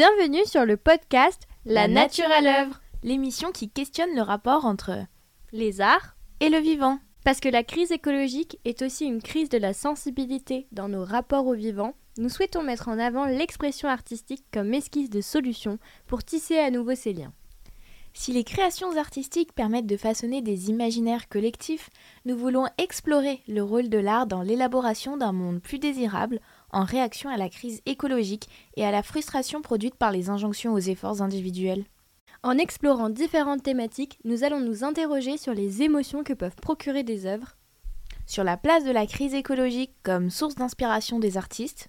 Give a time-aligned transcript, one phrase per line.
[0.00, 5.04] Bienvenue sur le podcast La nature à l'œuvre, l'émission qui questionne le rapport entre
[5.52, 7.00] les arts et le vivant.
[7.22, 11.46] Parce que la crise écologique est aussi une crise de la sensibilité dans nos rapports
[11.46, 16.56] au vivant, nous souhaitons mettre en avant l'expression artistique comme esquisse de solution pour tisser
[16.56, 17.34] à nouveau ces liens.
[18.14, 21.90] Si les créations artistiques permettent de façonner des imaginaires collectifs,
[22.24, 26.40] nous voulons explorer le rôle de l'art dans l'élaboration d'un monde plus désirable
[26.72, 30.78] en réaction à la crise écologique et à la frustration produite par les injonctions aux
[30.78, 31.84] efforts individuels.
[32.42, 37.26] En explorant différentes thématiques, nous allons nous interroger sur les émotions que peuvent procurer des
[37.26, 37.56] œuvres,
[38.26, 41.88] sur la place de la crise écologique comme source d'inspiration des artistes,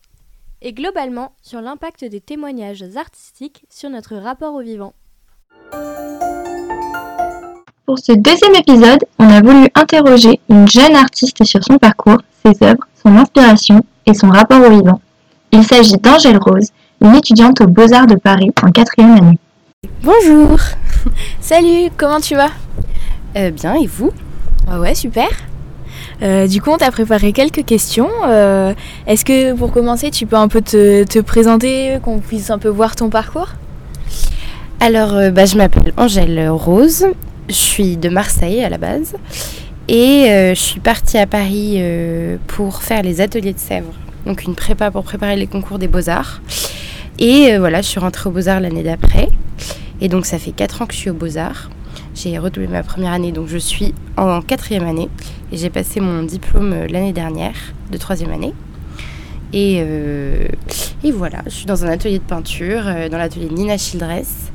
[0.62, 4.93] et globalement sur l'impact des témoignages artistiques sur notre rapport au vivant.
[7.85, 12.63] Pour ce deuxième épisode, on a voulu interroger une jeune artiste sur son parcours, ses
[12.63, 14.99] œuvres, son inspiration et son rapport au vivant.
[15.52, 16.70] Il s'agit d'Angèle Rose,
[17.02, 19.40] une étudiante aux Beaux-Arts de Paris en quatrième année.
[20.04, 20.57] Bonjour.
[21.41, 22.52] Salut, comment tu vas?
[23.35, 24.12] Euh, Bien, et vous?
[24.70, 25.27] Ah Ouais, super.
[26.22, 28.10] Euh, du coup, on t'a préparé quelques questions.
[28.26, 28.74] Euh,
[29.07, 32.96] est-ce que pour commencer, tu peux un peu te, présenter, qu'on puisse un peu voir
[32.96, 33.49] ton parcours?
[34.79, 37.05] Alors, bah, je m'appelle Angèle Rose,
[37.49, 39.16] je suis de Marseille à la base
[39.94, 41.80] et je suis partie à Paris
[42.48, 43.94] pour faire les ateliers de Sèvres,
[44.26, 46.42] donc une prépa pour préparer les concours des beaux-arts.
[47.20, 49.30] Et voilà, je suis rentrée aux beaux-arts l'année d'après.
[50.02, 51.70] Et donc ça fait 4 ans que je suis aux beaux-arts.
[52.14, 55.10] J'ai redoublé ma première année, donc je suis en quatrième année.
[55.52, 57.56] Et j'ai passé mon diplôme euh, l'année dernière
[57.92, 58.54] de troisième année.
[59.54, 60.48] Et, euh,
[61.14, 64.52] voilà, je suis dans un atelier de peinture, euh, dans l'atelier Nina Childress.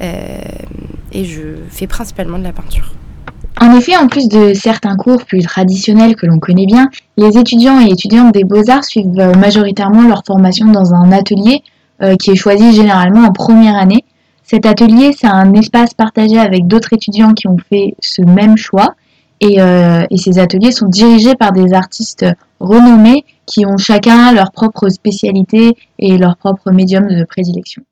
[0.00, 2.92] et je fais principalement de la peinture.
[3.60, 7.80] En effet, en plus de certains cours plus traditionnels que l'on connaît bien, les étudiants
[7.80, 11.62] et étudiantes des beaux-arts suivent majoritairement leur formation dans un atelier
[12.20, 14.04] qui est choisi généralement en première année
[14.50, 18.94] cet atelier, c'est un espace partagé avec d'autres étudiants qui ont fait ce même choix.
[19.44, 22.24] Euh, et, ces ateliers sont dirigés par des artistes
[22.58, 27.82] renommés qui ont chacun leur propre spécialité et leur propre médium de prédilection.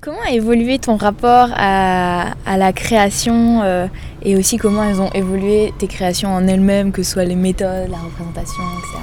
[0.00, 3.86] Comment a évolué ton rapport à, la création euh,
[4.22, 7.90] et aussi comment elles ont évolué tes créations en elles-mêmes, que ce soit les méthodes,
[7.90, 8.98] la représentation, etc.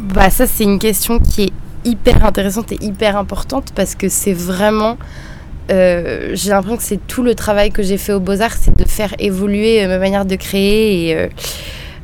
[0.00, 1.52] Bah ça c'est une question qui est
[1.84, 4.98] hyper intéressante et hyper importante parce que c'est vraiment
[5.70, 8.84] euh, j'ai l'impression que c'est tout le travail que j'ai fait aux Beaux-Arts, c'est de
[8.84, 11.08] faire évoluer euh, ma manière de créer.
[11.08, 11.28] Et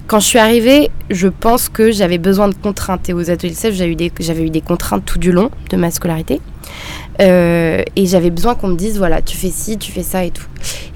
[0.06, 3.10] quand je suis arrivée, je pense que j'avais besoin de contraintes.
[3.10, 6.40] Et aux ateliers CEF, j'avais j'avais eu des contraintes tout du long de ma scolarité.
[7.20, 10.46] Et j'avais besoin qu'on me dise voilà, tu fais ci, tu fais ça et tout.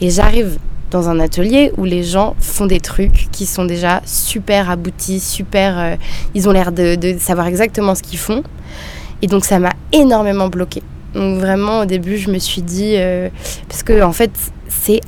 [0.01, 0.59] Et j'arrive
[0.93, 5.97] dans un atelier où les gens font des trucs qui sont déjà super aboutis, super.
[6.35, 8.43] ils ont l'air de, savoir exactement ce qu'ils font.
[9.23, 10.83] Et donc ça m'a énormément bloqué.
[11.15, 13.29] Donc vraiment au début je me suis dit, euh,
[13.69, 14.31] parce que en fait
[14.69, 15.01] c'est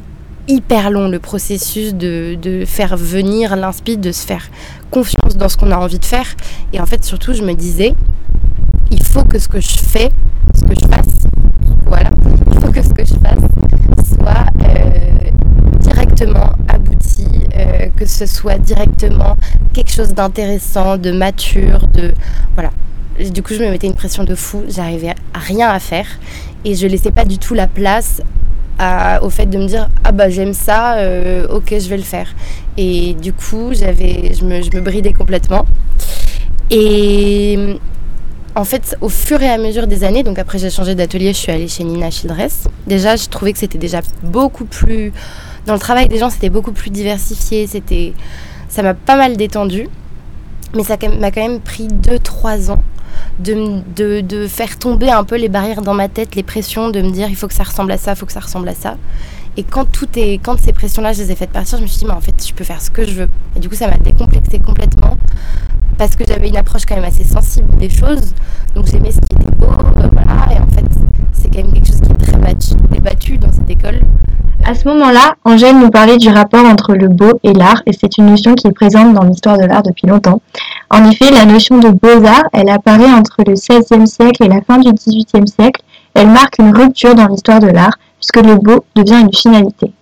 [0.49, 4.49] hyper long le processus de, de faire venir l'inspi, de se faire
[4.91, 6.27] confiance dans ce qu'on a envie de faire.
[6.73, 7.95] Et en fait surtout je me disais,
[9.15, 10.11] faut que ce que je fais,
[10.57, 11.29] ce que je fasse,
[11.87, 12.11] voilà,
[12.53, 15.31] il faut que ce que je fasse soit euh,
[15.79, 19.37] directement abouti, euh, que ce soit directement
[19.73, 22.13] quelque chose d'intéressant, de mature, de
[22.55, 22.71] voilà
[23.31, 24.65] du coup, je me mettais une pression de fou.
[24.69, 26.07] J'arrivais à rien à faire.
[26.65, 28.21] Et je laissais pas du tout la place
[29.23, 32.35] au fait de me dire Ah bah j'aime ça, euh, ok, je vais le faire.
[32.77, 35.65] Et du coup, j'avais, je, me, je me bridais complètement.
[36.73, 37.79] Et
[38.57, 41.39] en fait, au fur et à mesure des années, donc après j'ai changé d'atelier, je
[41.39, 42.69] suis allée chez Nina Childress.
[42.87, 45.13] Déjà, je trouvais que c'était déjà beaucoup plus.
[45.67, 47.67] Dans le travail des gens, c'était beaucoup plus diversifié.
[47.67, 48.13] C'était,
[48.69, 49.89] ça m'a pas mal détendu.
[50.75, 52.83] Mais ça m'a quand même pris 2-3 ans
[53.39, 53.81] de,
[54.21, 57.29] de, faire tomber un peu les barrières dans ma tête, les pressions, de me dire
[57.29, 58.97] il faut que ça ressemble à ça, il faut que ça ressemble à ça.
[59.57, 62.01] Et quand tout est, quand ces pressions-là, je les ai faites partir, je me suis
[62.01, 63.29] dit, mais en fait, je peux faire ce que je veux.
[63.57, 65.17] Et du coup, ça m'a décomplexé complètement
[65.99, 68.35] parce que j'avais une approche quand même assez sensible des choses.
[68.75, 70.53] Donc j'aimais ce qui était beau, euh, voilà.
[70.53, 70.85] Et en fait,
[71.33, 74.01] c'est quand même quelque chose qui est très battu, débattu dans cette école.
[74.67, 78.17] À ce moment-là, Angèle nous parlait du rapport entre le beau et l'art, et c'est
[78.17, 80.41] une notion qui est présente dans l'histoire de l'art depuis longtemps.
[80.91, 84.79] En effet, la notion de beaux-arts, elle apparaît entre le XVIe siècle et la fin
[84.79, 85.83] du XVIIIe siècle.
[86.15, 89.93] Elle marque une rupture dans l'histoire de l'art, puisque le beau devient une finalité.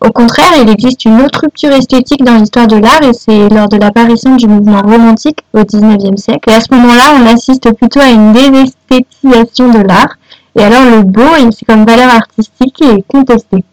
[0.00, 3.68] Au contraire, il existe une autre rupture esthétique dans l'histoire de l'art, et c'est lors
[3.68, 6.50] de l'apparition du mouvement romantique au XIXe siècle.
[6.50, 10.16] Et à ce moment-là, on assiste plutôt à une désesthétisation de l'art,
[10.54, 13.64] et alors le beau, c'est comme valeur artistique, est contesté.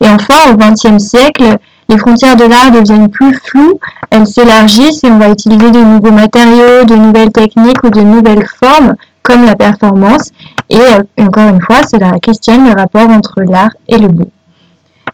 [0.00, 1.56] Et enfin, au XXe siècle,
[1.88, 3.78] les frontières de l'art deviennent plus floues,
[4.10, 8.46] elles s'élargissent et on va utiliser de nouveaux matériaux, de nouvelles techniques ou de nouvelles
[8.46, 10.30] formes comme la performance.
[10.70, 14.28] Et euh, encore une fois, cela questionne le rapport entre l'art et le beau.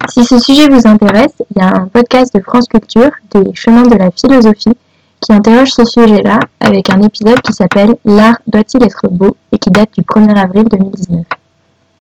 [0.09, 3.83] Si ce sujet vous intéresse, il y a un podcast de France Culture, des chemins
[3.83, 4.77] de la philosophie,
[5.21, 9.37] qui interroge ce sujet-là avec un épisode qui s'appelle L'art doit-il être beau?
[9.53, 11.27] et qui date du 1er avril 2019.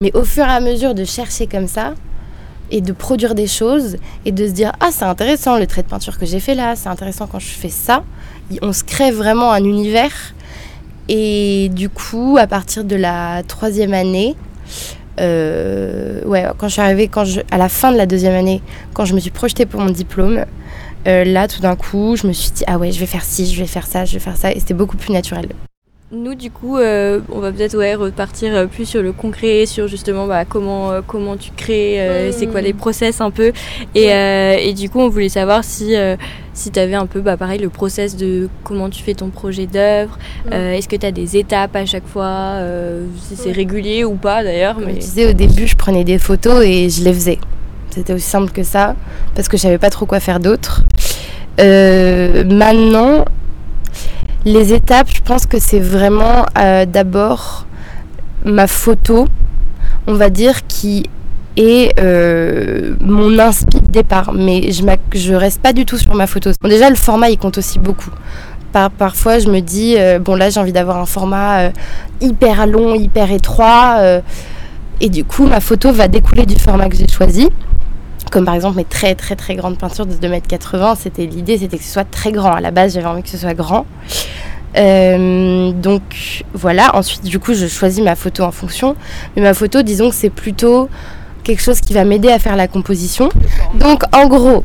[0.03, 1.95] Mais au fur et à mesure de chercher comme ça,
[2.71, 5.89] et de produire des choses et de se dire ah c'est intéressant le trait de
[5.89, 8.05] peinture que j'ai fait là, c'est intéressant quand je fais ça.
[8.63, 10.35] On se crée vraiment un univers
[11.09, 14.37] et du coup à partir de la troisième année,
[15.21, 18.63] euh, ouais quand je suis arrivée quand je, à la fin de la deuxième année,
[18.95, 20.45] quand je me suis projetée pour mon diplôme,
[21.07, 23.47] euh, là tout d'un coup je me suis dit ah ouais je vais faire ci,
[23.47, 25.49] je vais faire ça, je vais faire ça et c'était beaucoup plus naturel.
[26.13, 29.87] Nous, du coup, euh, on va peut-être ouais, repartir euh, plus sur le concret, sur
[29.87, 33.53] justement bah, comment, euh, comment tu crées, c'est quoi les process un peu.
[33.95, 35.95] Et, et, du coup, on voulait savoir si,
[36.53, 39.67] si tu avais un peu, bah, pareil, le process de comment tu fais ton projet
[39.67, 40.19] d'œuvre.
[40.51, 42.55] Est-ce que tu as des étapes à chaque fois
[43.23, 44.79] Si c'est régulier ou pas d'ailleurs.
[44.81, 44.95] Mais...
[44.95, 47.39] Je disais au début, je prenais des photos et je les faisais.
[47.91, 48.97] C'était aussi simple que ça,
[49.37, 50.83] parce que je savais pas trop quoi faire d'autre.
[51.57, 53.25] maintenant,
[54.45, 57.67] les étapes, je pense que c'est vraiment euh, d'abord
[58.45, 59.27] ma photo,
[60.07, 61.09] on va dire, qui
[61.57, 64.33] est euh, mon inspi de départ.
[64.33, 66.51] Mais je ne reste pas du tout sur ma photo.
[66.61, 68.11] Bon, déjà, le format, il compte aussi beaucoup.
[68.73, 71.71] parfois, je me dis, euh, bon, là, j'ai envie d'avoir un format
[72.21, 73.99] hyper long, hyper étroit.
[75.01, 77.49] et du coup, ma photo va découler du format que j'ai choisi
[78.31, 81.85] comme par exemple mes très très très grandes peintures de 2m80, c'était l'idée, c'était que
[81.85, 82.53] ce soit très grand.
[82.53, 83.87] À la base, j'avais envie que ce soit grand.
[84.77, 88.97] Euh, donc voilà, ensuite du coup je choisis ma photo en fonction.
[89.37, 90.89] Mais ma photo, disons que c'est plutôt
[91.43, 93.29] quelque chose qui va m'aider à faire la composition.
[93.75, 94.65] Donc en gros,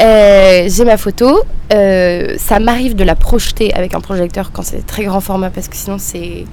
[0.00, 1.42] euh, j'ai ma photo.
[1.72, 5.68] Euh, ça m'arrive de la projeter avec un projecteur quand c'est très grand format parce
[5.68, 6.44] que sinon c'est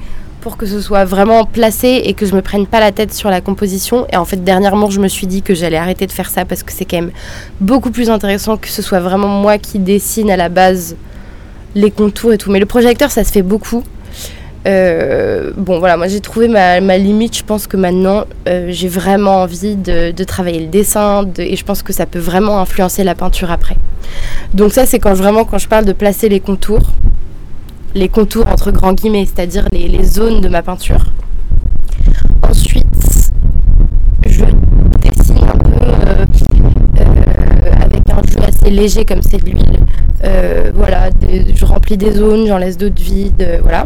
[0.42, 3.30] pour que ce soit vraiment placé et que je me prenne pas la tête sur
[3.30, 4.08] la composition.
[4.12, 6.64] Et en fait, dernièrement, je me suis dit que j'allais arrêter de faire ça parce
[6.64, 7.12] que c'est quand même
[7.60, 10.96] beaucoup plus intéressant que ce soit vraiment moi qui dessine à la base
[11.76, 12.52] les contours et tout.
[12.52, 13.84] Mais le projecteur, ça se fait beaucoup.
[14.68, 17.38] Euh, bon, voilà, moi j'ai trouvé ma, limite.
[17.38, 21.84] Je pense que maintenant, euh, j'ai vraiment envie de, travailler le dessin et je pense
[21.84, 23.78] que ça peut vraiment influencer la peinture après.
[24.54, 26.94] Donc, ça, c'est quand vraiment quand je parle de placer les contours
[27.96, 31.06] les contours entre grands guillemets, c'est-à-dire les, zones de ma peinture.
[32.48, 32.86] Ensuite,
[34.26, 34.46] je
[35.02, 36.26] dessine un peu euh,
[37.00, 39.80] euh, avec un jeu assez léger comme c'est de l'huile.
[40.24, 41.10] Euh, voilà,
[41.54, 43.86] je remplis des zones, j'en laisse d'autres vides, voilà.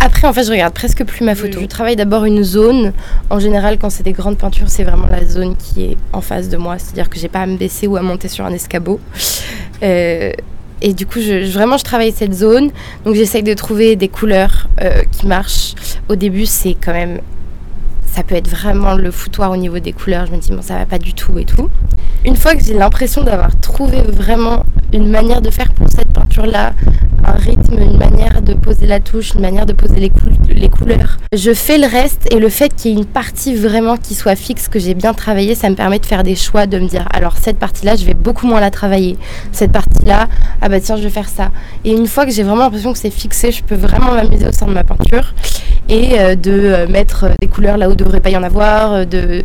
[0.00, 1.60] Après, en fait, je regarde presque plus ma photo.
[1.60, 2.92] Je travaille d'abord une zone.
[3.30, 6.48] En général, quand c'est des grandes peintures, c'est vraiment la zone qui est en face
[6.48, 6.76] de moi.
[6.78, 8.98] C'est-à-dire que j'ai pas à me baisser ou à monter sur un escabeau.
[10.82, 12.70] Et du coup, je, vraiment, je travaille cette zone.
[13.04, 15.74] Donc, j'essaye de trouver des couleurs euh, qui marchent.
[16.08, 17.20] Au début, c'est quand même.
[18.06, 20.26] Ça peut être vraiment le foutoir au niveau des couleurs.
[20.26, 21.70] Je me dis, bon, ça va pas du tout et tout.
[22.26, 26.72] Une fois que j'ai l'impression d'avoir trouvé vraiment une manière de faire pour cette peinture-là,
[27.24, 30.12] un rythme, une manière de poser la touche, une manière de poser les,
[30.54, 31.18] les couleurs.
[31.34, 34.36] Je fais le reste et le fait qu'il y ait une partie vraiment qui soit
[34.36, 37.06] fixe, que j'ai bien travaillé, ça me permet de faire des choix, de me dire
[37.12, 39.16] alors cette partie-là, je vais beaucoup moins la travailler.
[39.52, 40.28] Cette partie-là,
[40.62, 41.50] ah bah tiens, je vais faire ça.
[41.84, 44.52] Et une fois que j'ai vraiment l'impression que c'est fixé, je peux vraiment m'amuser au
[44.52, 45.34] sein de ma peinture
[45.88, 48.44] et euh, de euh, mettre des couleurs là où il ne devrait pas y en
[48.44, 49.42] avoir, euh, de,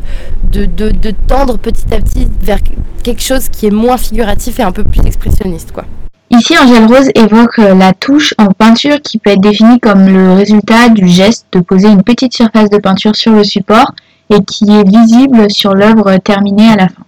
[0.51, 2.59] de, de, tendre petit à petit vers
[3.03, 5.71] quelque chose qui est moins figuratif et un peu plus expressionniste.
[5.71, 5.85] quoi.
[6.29, 10.33] Ici, Angèle Rose évoque euh, la touche en peinture qui peut être définie comme le
[10.33, 13.93] résultat du geste de poser une petite surface de peinture sur le support
[14.29, 17.03] et qui est visible sur l'œuvre terminée à la fin.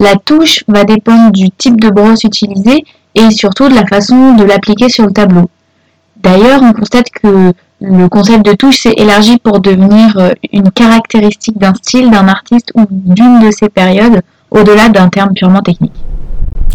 [0.00, 2.84] La touche va dépendre du type de brosse utilisée
[3.14, 5.48] et surtout de la façon de l'appliquer sur le tableau.
[6.16, 11.58] D'ailleurs, on constate que le concept de touche s'est élargi pour devenir euh, une caractéristique
[11.58, 15.92] d'un style, d'un artiste ou d'une de ses périodes, au-delà d'un terme purement technique.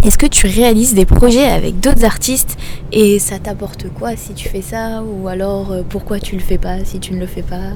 [0.06, 2.58] Est-ce que tu réalises des projets avec d'autres artistes
[2.92, 6.58] et ça t'apporte quoi si tu fais ça ou alors euh, pourquoi tu le fais
[6.58, 7.72] pas si tu ne le fais pas?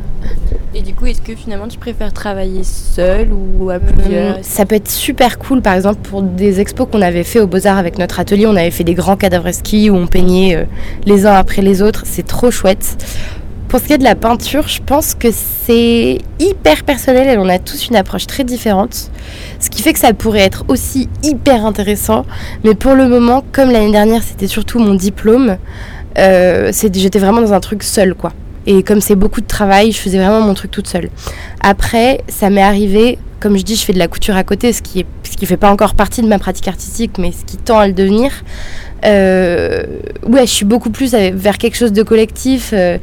[0.75, 4.39] Et du coup, est-ce que finalement tu préfères travailler seul ou à plusieurs?
[4.41, 7.77] Ça peut être super cool par exemple pour des expos qu'on avait fait au Beaux-Arts
[7.77, 10.65] avec notre atelier, on avait fait des grands cadavres ski où on peignait euh,
[11.05, 12.98] les uns après les autres, c'est trop chouette.
[13.68, 17.50] Pour ce qui est de la peinture, je pense que c'est hyper personnel et on
[17.50, 19.12] a tous une approche très différente.
[19.60, 22.26] Ce qui fait que ça pourrait être aussi hyper intéressant.
[22.64, 25.58] Mais pour le moment, comme l'année dernière, c'était surtout mon diplôme,
[26.18, 28.32] euh, j'étais vraiment dans un truc seul, quoi.
[28.66, 31.10] Et comme c'est beaucoup de travail, je faisais vraiment mon truc toute seule.
[31.62, 34.82] Après, ça m'est arrivé, comme je dis, je fais de la couture à côté, ce
[34.82, 37.80] qui ne qui fait pas encore partie de ma pratique artistique, mais ce qui tend
[37.80, 38.32] à le devenir.
[39.06, 39.84] Euh,
[40.26, 42.72] ouais, je suis beaucoup plus vers quelque chose de collectif.
[42.74, 42.98] Euh,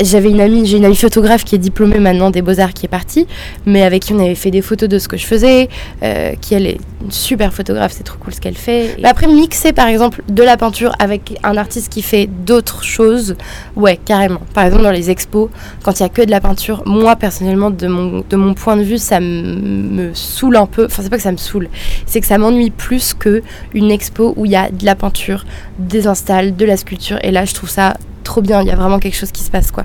[0.00, 2.88] j'avais une amie, j'ai une amie photographe qui est diplômée maintenant des Beaux-Arts qui est
[2.88, 3.26] partie,
[3.66, 5.68] mais avec qui on avait fait des photos de ce que je faisais,
[6.02, 8.96] euh, qui elle est une super photographe, c'est trop cool ce qu'elle fait.
[8.98, 13.36] Et après, mixer par exemple de la peinture avec un artiste qui fait d'autres choses,
[13.76, 14.40] ouais, carrément.
[14.54, 15.50] Par exemple, dans les expos,
[15.82, 18.76] quand il y a que de la peinture, moi personnellement, de mon, de mon point
[18.76, 20.86] de vue, ça me saoule un peu.
[20.86, 21.68] Enfin, c'est pas que ça me saoule,
[22.06, 23.42] c'est que ça m'ennuie plus que
[23.74, 25.44] une expo où il y a de la peinture,
[25.78, 28.76] des installs, de la sculpture, et là, je trouve ça trop bien, il y a
[28.76, 29.84] vraiment quelque chose qui se passe quoi.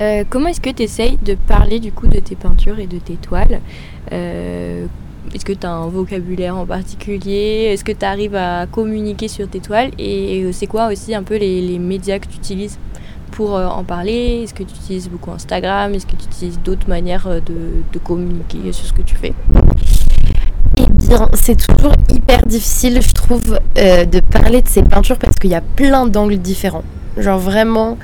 [0.00, 2.98] Euh, comment est-ce que tu essayes de parler du coup de tes peintures et de
[2.98, 3.60] tes toiles
[4.12, 4.86] euh,
[5.34, 9.48] Est-ce que tu as un vocabulaire en particulier Est-ce que tu arrives à communiquer sur
[9.48, 12.78] tes toiles Et c'est quoi aussi un peu les, médias que tu utilises
[13.32, 16.88] pour euh, en parler Est-ce que tu utilises beaucoup Instagram Est-ce que tu utilises d'autres
[16.88, 19.34] manières de, communiquer sur ce que tu fais?
[21.34, 25.60] C'est toujours hyper difficile, je trouve, de parler de ces peintures parce qu'il y a
[25.60, 26.84] plein d'angles différents.
[27.18, 27.98] Genre vraiment,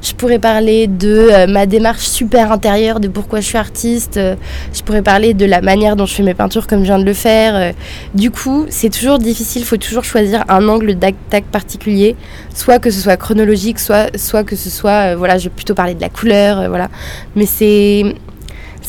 [0.00, 4.16] je pourrais parler de euh, ma démarche super intérieure, de pourquoi je suis artiste.
[4.16, 4.36] Euh,
[4.72, 7.04] je pourrais parler de la manière dont je fais mes peintures comme je viens de
[7.04, 7.54] le faire.
[7.56, 7.72] Euh.
[8.14, 12.16] du coup, c'est toujours difficile, il faut toujours choisir un angle d'attaque particulier,
[12.54, 15.94] soit que ce soit chronologique, soit, soit que ce soit, voilà, je vais plutôt parler
[15.94, 16.88] de la couleur, voilà.
[17.36, 18.04] Mais c'est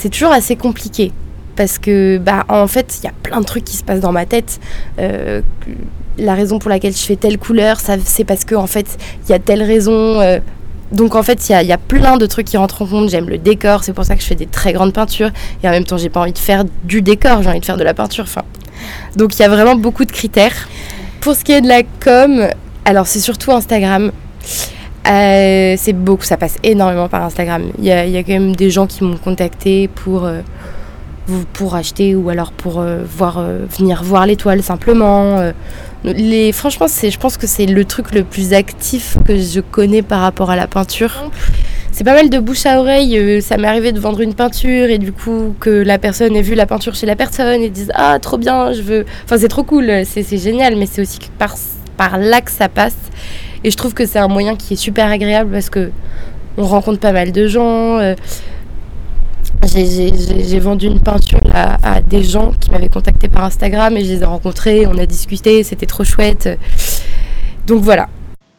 [0.09, 1.11] toujours assez compliqué
[1.55, 4.11] parce que bah en fait il y a plein de trucs qui se passent dans
[4.11, 4.59] ma tête
[6.17, 8.97] la raison pour laquelle je fais telle couleur, c'est parce qu'en en fait,
[9.27, 10.21] il y a telle raison.
[10.21, 10.39] Euh,
[10.91, 13.09] donc en fait, il y, a, plein de trucs qui rentrent en compte.
[13.09, 15.31] J'aime le décor, c'est pour ça que je fais des très grandes peintures.
[15.63, 17.77] Et en même temps, j'ai pas envie de faire du décor, j'ai envie de faire
[17.77, 18.25] de la peinture.
[18.25, 18.43] Enfin,
[19.15, 20.69] donc il y a vraiment beaucoup de critères.
[21.21, 22.47] Pour ce qui est de la com,
[22.85, 24.11] alors c'est surtout Instagram.
[25.07, 27.71] Euh, c'est beaucoup, ça passe énormément par Instagram.
[27.79, 30.41] Il y, a, quand même des gens qui m'ont contacté pour euh,
[31.53, 33.43] pour acheter ou alors pour voir
[33.77, 35.51] venir voir l'étoile simplement
[36.13, 40.01] les, franchement, c'est, je pense que c'est le truc le plus actif que je connais
[40.01, 41.31] par rapport à la peinture.
[41.91, 43.17] C'est pas mal de bouche à oreille.
[43.17, 46.41] Euh, ça m'est arrivé de vendre une peinture et du coup que la personne ait
[46.41, 49.05] vu la peinture chez la personne et dise ah trop bien, je veux.
[49.23, 51.55] Enfin c'est trop cool, c'est, génial, mais c'est aussi par,
[51.97, 52.97] par là que ça passe.
[53.63, 55.89] Et je trouve que c'est un moyen qui est super agréable parce que
[56.57, 57.99] on rencontre pas mal de gens.
[59.63, 60.09] Euh,
[60.47, 64.21] j'ai vendu une peinture à, des gens qui m'avaient contacté par Instagram et je les
[64.21, 66.49] ai rencontrés, on a discuté, c'était trop chouette.
[67.67, 68.07] Donc voilà.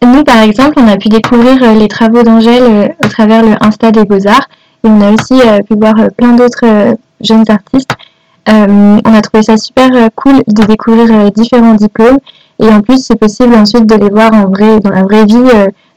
[0.05, 3.53] Nous, par exemple, on a pu découvrir euh, les travaux d'Angèle euh, au travers le
[3.61, 4.49] Insta des Beaux-Arts
[4.85, 7.91] et on a aussi euh, pu voir plein d'autres jeunes artistes.
[8.47, 12.19] on a trouvé ça super cool de découvrir différents diplômes
[12.61, 15.51] et en plus, c'est possible ensuite de les voir en vrai, dans la vraie vie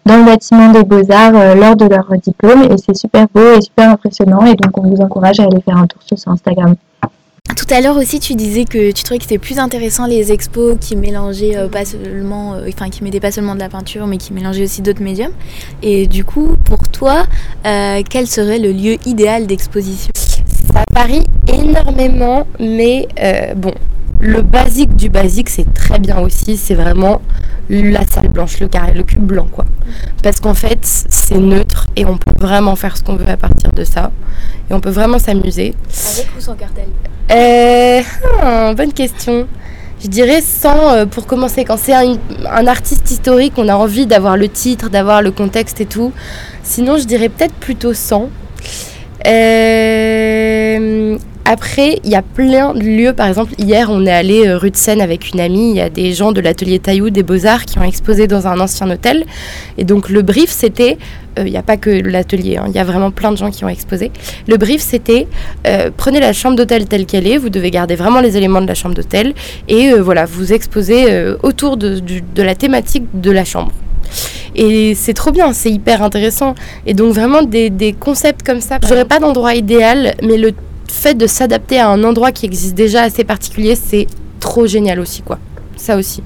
[0.09, 3.61] dans le bâtiment des beaux-arts euh, lors de leur diplôme et c'est super beau et
[3.61, 6.73] super impressionnant et donc on vous encourage à aller faire un tour sur Instagram.
[7.55, 10.77] Tout à l'heure aussi, tu disais que tu trouvais que c'était plus intéressant les expos
[10.81, 14.17] qui mélangeaient euh, pas seulement, euh, enfin qui mettaient pas seulement de la peinture, mais
[14.17, 15.33] qui mélangeaient aussi d'autres médiums.
[15.83, 17.25] Et du coup, pour toi,
[17.63, 20.09] quel serait le lieu idéal d'exposition?
[20.15, 23.07] Ça varie énormément, mais
[23.55, 23.73] bon,
[24.19, 26.57] le basique du basique, c'est très bien aussi.
[26.57, 27.21] C'est vraiment
[27.69, 29.65] la salle blanche, le carré, le cube blanc, quoi.
[30.21, 33.71] Parce qu'en fait, c'est neutre et on peut vraiment faire ce qu'on veut à partir
[33.71, 34.11] de ça.
[34.69, 35.73] Et on peut vraiment s'amuser.
[36.13, 36.87] Avec ou sans cartel?
[37.31, 38.01] Euh,
[38.41, 39.47] ah, Bonne question.
[40.01, 41.63] Je dirais sans euh, pour commencer.
[41.63, 42.17] Quand c'est un,
[42.49, 46.11] un, artiste historique, on a envie d'avoir le titre, d'avoir le contexte et tout.
[46.63, 48.29] Sinon, je dirais peut-être plutôt sans.
[49.27, 53.13] Euh, après, il y a plein de lieux.
[53.13, 55.71] Par exemple, hier, on est allé euh, rue de Seine avec une amie.
[55.71, 58.59] Il y a des gens de l'atelier Taillou des Beaux-Arts qui ont exposé dans un
[58.59, 59.25] ancien hôtel.
[59.77, 60.97] Et donc, le brief, c'était.
[61.37, 63.49] Euh, il n'y a pas que l'atelier, hein, il y a vraiment plein de gens
[63.49, 64.11] qui ont exposé.
[64.47, 65.27] Le brief, c'était
[65.95, 68.73] prenez la chambre d'hôtel telle qu'elle est, vous devez garder vraiment les éléments de la
[68.73, 69.33] chambre d'hôtel
[69.67, 71.05] et voilà, vous exposez
[71.43, 72.01] autour de,
[72.35, 73.71] la thématique de la chambre.
[74.61, 76.53] Et c'est trop bien, c'est hyper intéressant.
[76.85, 78.77] Et donc vraiment des, concepts comme ça.
[78.85, 80.51] J'aurais pas d'endroit idéal, mais le
[80.91, 84.05] fait de s'adapter à un endroit qui existe déjà assez particulier, c'est
[84.41, 85.39] trop génial aussi, quoi.
[85.77, 86.21] Ça aussi.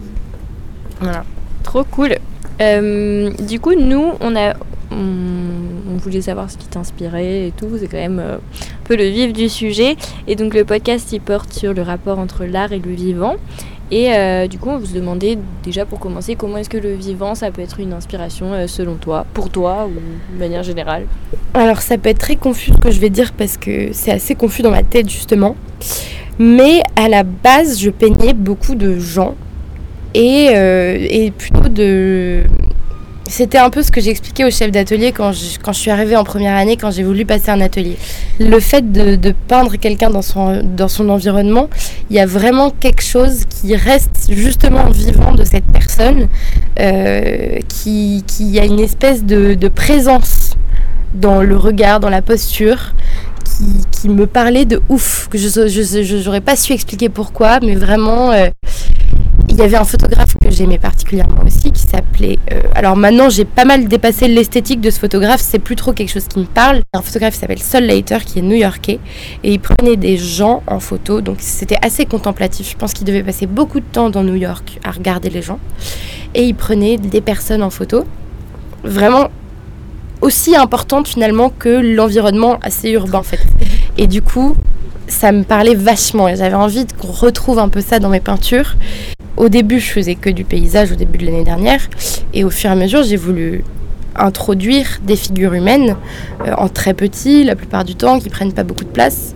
[1.00, 1.24] Voilà.
[1.62, 2.18] Trop cool.
[2.60, 4.56] Euh, du coup, nous, on a,
[4.90, 7.70] on, voulait savoir ce qui t'inspirait et tout.
[7.80, 9.96] C'est quand même euh, un peu le vif du sujet.
[10.28, 13.36] Et donc, le podcast, il porte sur le rapport entre l'art et le vivant.
[13.92, 17.36] Et euh, du coup, on vous demandait déjà pour commencer, comment est-ce que le vivant,
[17.36, 21.06] ça peut être une inspiration euh, selon toi, pour toi ou de manière générale?
[21.54, 24.36] Alors, ça peut être très confus ce que je vais dire parce que c'est assez
[24.36, 25.56] confus dans ma tête justement.
[26.40, 29.36] Mais à la base, je peignais beaucoup de gens
[30.16, 32.44] et, euh, et plutôt de
[33.28, 36.16] c'était un peu ce que j'expliquais au chef d'atelier quand je, quand je suis arrivée
[36.16, 37.98] en première année, quand j'ai voulu passer un atelier.
[38.40, 41.70] Le fait de, peindre quelqu'un dans son, dans son environnement,
[42.10, 46.28] il y a vraiment quelque chose qui reste justement vivant de cette personne,
[46.80, 50.52] euh, qui, qui a une espèce de, présence
[51.14, 52.94] dans le regard, dans la posture,
[53.92, 58.50] qui, me parlait de ouf, que je n'aurais pas su expliquer pourquoi, mais vraiment, euh,
[59.54, 62.40] il y avait un photographe que j'aimais particulièrement aussi qui s'appelait.
[62.52, 66.10] Euh, alors maintenant, j'ai pas mal dépassé l'esthétique de ce photographe, c'est plus trop quelque
[66.10, 66.82] chose qui me parle.
[66.92, 69.00] Un photographe qui s'appelle Sol Leiter qui est new-yorkais
[69.44, 72.72] et il prenait des gens en photo, donc c'était assez contemplatif.
[72.72, 75.60] Je pense qu'il devait passer beaucoup de temps dans New York à regarder les gens
[76.34, 78.06] et il prenait des personnes en photo.
[78.84, 79.30] Vraiment
[80.22, 83.46] aussi importante finalement que l'environnement assez urbain en fait.
[83.98, 84.56] Et du coup,
[85.08, 88.76] ça me parlait vachement et j'avais envie qu'on retrouve un peu ça dans mes peintures.
[89.38, 91.82] Au début, je faisais que du paysage au début de l'année dernière
[92.34, 93.64] et au fur et à mesure, j'ai voulu
[94.16, 95.96] introduire des figures humaines
[96.46, 99.34] euh, en très petit la plupart du temps qui prennent pas beaucoup de place.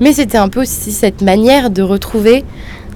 [0.00, 2.42] Mais c'était un peu aussi cette manière de retrouver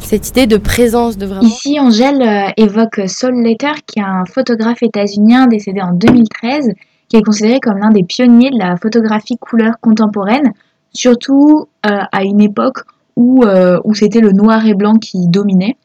[0.01, 1.43] cette idée de présence de vraiment.
[1.43, 6.71] Ici, Angèle euh, évoque Saul Letter, qui est un photographe états-unien décédé en 2013
[7.09, 10.53] qui est considéré comme l'un des pionniers de la photographie couleur contemporaine,
[10.99, 12.79] surtout euh, à une époque
[13.15, 15.77] où, euh, où c'était le noir et blanc qui dominait.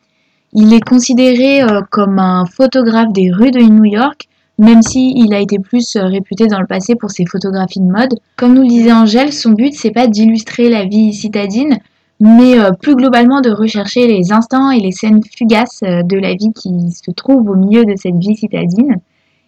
[0.53, 4.27] Il est considéré euh, comme un photographe des rues de New York,
[4.57, 8.15] même s'il il a été plus réputé dans le passé pour ses photographies de mode.
[8.37, 11.77] Comme nous le disait Angèle, son but c'est pas d'illustrer la vie citadine,
[12.19, 16.91] mais plus globalement de rechercher les instants et les scènes fugaces de la vie qui
[16.91, 18.99] se trouvent au milieu de cette vie citadine.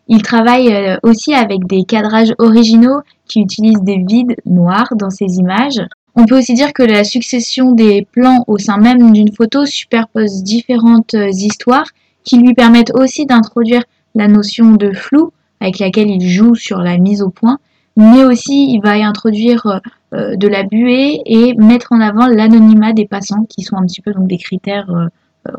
[0.08, 5.38] Il travaille euh, aussi avec des cadrages originaux qui utilisent des vides noirs dans ses
[5.38, 5.82] images.
[6.16, 10.44] On peut aussi dire que la succession des plans au sein même d'une photo superpose
[10.44, 11.88] différentes euh, histoires
[12.24, 13.84] qui lui permettent aussi d'introduire
[14.14, 17.58] la notion de flou avec laquelle il joue sur la mise au point,
[17.98, 19.82] mais aussi il va y introduire
[20.14, 24.02] euh, de la buée et mettre en avant l'anonymat des passants qui sont un petit
[24.02, 25.10] peu donc des critères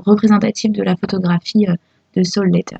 [0.05, 1.66] représentatifs de la photographie
[2.16, 2.79] de Soul Letter.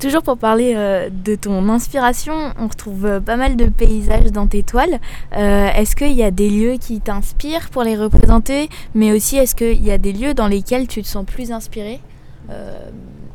[0.00, 4.46] Toujours pour parler euh, de ton inspiration, on retrouve euh, pas mal de paysages dans
[4.46, 4.98] tes toiles.
[5.36, 9.54] Euh, est-ce qu'il y a des lieux qui t'inspirent pour les représenter, mais aussi est-ce
[9.54, 12.00] qu'il y a des lieux dans lesquels tu te sens plus inspiré,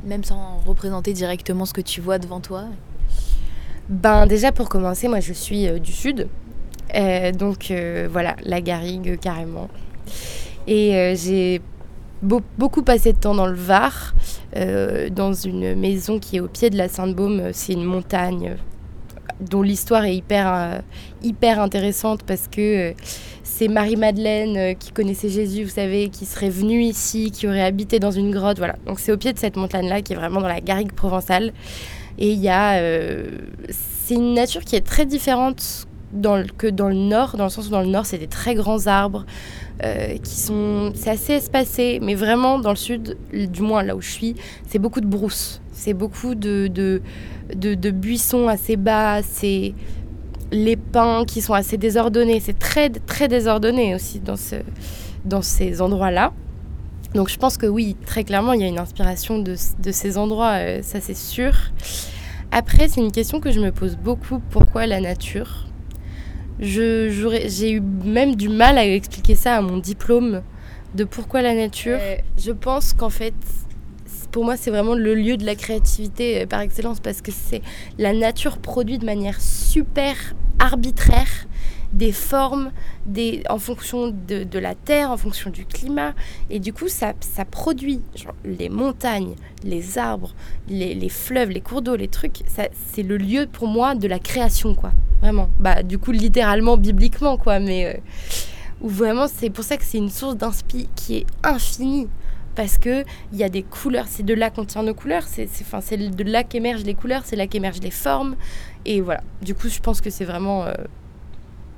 [0.05, 2.65] même sans représenter directement ce que tu vois devant toi?
[3.89, 6.27] Ben déjà pour commencer, moi je suis du sud,
[7.37, 7.73] donc
[8.09, 9.69] voilà la Garrigue carrément.
[10.67, 11.61] Et j'ai
[12.21, 14.13] beaucoup passé de temps dans le Var,
[14.55, 17.49] euh, dans une maison qui est au pied de la Sainte-Baume.
[17.53, 18.57] C'est une montagne
[19.39, 20.79] dont l'histoire est hyper, euh,
[21.23, 22.93] hyper intéressante parce que euh,
[23.43, 28.11] c'est Marie-Madeleine qui connaissait Jésus, vous savez, qui serait venue ici, qui aurait habité dans
[28.11, 28.57] une grotte.
[28.57, 28.75] Voilà.
[28.85, 31.53] Donc c'est au pied de cette montagne-là qui est vraiment dans la garrigue provençale.
[32.17, 32.79] Et il y a.
[33.69, 35.87] c'est une nature qui est très différente
[36.57, 38.87] que dans le nord, dans le sens où dans le nord, c'est des très grands
[38.87, 39.25] arbres
[39.83, 40.91] euh, qui sont.
[40.95, 44.35] C'est assez espacé, mais vraiment dans le sud, du moins là où je suis,
[44.67, 45.61] c'est beaucoup de brousse.
[45.71, 47.01] C'est beaucoup de, de,
[47.55, 49.73] de, buissons assez bas, c'est
[50.51, 52.39] les pins qui sont assez désordonnés.
[52.39, 54.57] C'est très, très désordonné aussi dans, ce,
[55.25, 56.33] dans ces endroits-là.
[57.15, 60.17] Donc je pense que oui, très clairement, il y a une inspiration de, de ces
[60.17, 61.53] endroits, euh, ça c'est sûr.
[62.51, 64.39] Après, c'est une question que je me pose beaucoup.
[64.49, 65.70] Pourquoi la nature?
[66.61, 70.41] J'ai eu même du mal à expliquer ça à mon diplôme
[70.95, 71.97] de pourquoi la nature.
[72.37, 73.33] je pense qu'en fait,
[74.31, 77.61] pour moi, c'est vraiment le lieu de la créativité euh, par excellence parce que c'est
[77.97, 80.15] la nature produit de manière super
[80.59, 81.47] arbitraire
[81.93, 82.71] des formes
[83.49, 86.13] en fonction de, la terre, en fonction du climat.
[86.49, 88.01] Et du coup, ça, ça produit
[88.45, 90.33] les montagnes, les arbres,
[90.67, 92.43] les, fleuves, les cours d'eau, les trucs.
[92.93, 94.91] C'est le lieu pour moi de la création, quoi.
[95.21, 95.49] Vraiment.
[95.59, 97.59] Bah, du coup, littéralement, bibliquement, quoi.
[97.59, 97.93] Mais euh,
[98.81, 102.07] vraiment, c'est pour ça que c'est une source d'inspi qui est infinie.
[102.53, 105.47] Parce que il y a des couleurs, c'est de là qu'on tient nos couleurs, c'est
[105.47, 108.35] de là qu'émergent les couleurs, c'est là qu'émergent les formes.
[108.83, 109.21] Et voilà.
[109.41, 110.65] Du coup, je pense que c'est vraiment.
[110.65, 110.73] Euh,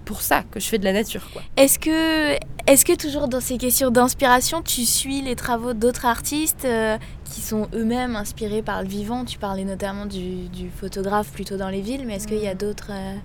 [0.03, 1.21] pour ça que je fais de la nature.
[1.57, 2.33] Est-ce que,
[2.67, 7.41] est que toujours dans ces questions d'inspiration, tu suis les travaux d'autres artistes euh, qui
[7.41, 9.25] sont eux-mêmes inspirés par le vivant?
[9.25, 12.57] Tu parlais notamment du, photographe plutôt dans les villes, mais est-ce qu'il y a mm.
[12.57, 12.91] d'autres...
[12.91, 13.15] Euh,